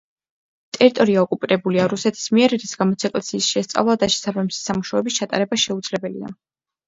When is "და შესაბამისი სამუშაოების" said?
4.05-5.19